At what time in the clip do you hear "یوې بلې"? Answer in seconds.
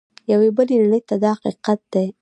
0.31-0.75